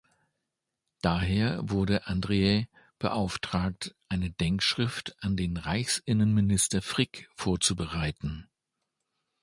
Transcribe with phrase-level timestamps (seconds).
[1.03, 2.67] Daher wurde Andreae
[2.97, 8.49] beauftragt eine Denkschrift an den Reichsinnenminister Frick vorzubereiten.